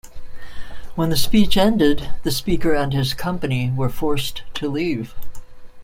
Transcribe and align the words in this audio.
When 0.95 1.11
the 1.11 1.15
speech 1.15 1.55
ended, 1.57 2.09
the 2.23 2.31
Speaker 2.31 2.73
and 2.73 2.91
his 2.91 3.13
company 3.13 3.69
were 3.69 3.87
forced 3.91 4.41
to 4.55 4.67
leave. 4.67 5.13